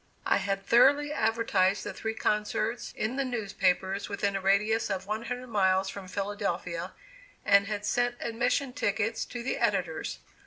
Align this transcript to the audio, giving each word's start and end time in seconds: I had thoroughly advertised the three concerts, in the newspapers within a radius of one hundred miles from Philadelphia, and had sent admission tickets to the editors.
I 0.25 0.37
had 0.37 0.65
thoroughly 0.65 1.13
advertised 1.13 1.83
the 1.83 1.93
three 1.93 2.15
concerts, 2.15 2.91
in 2.97 3.17
the 3.17 3.23
newspapers 3.23 4.09
within 4.09 4.35
a 4.35 4.41
radius 4.41 4.89
of 4.89 5.05
one 5.05 5.25
hundred 5.25 5.49
miles 5.49 5.89
from 5.89 6.07
Philadelphia, 6.07 6.93
and 7.45 7.67
had 7.67 7.85
sent 7.85 8.15
admission 8.19 8.73
tickets 8.73 9.25
to 9.25 9.43
the 9.43 9.57
editors. 9.59 10.17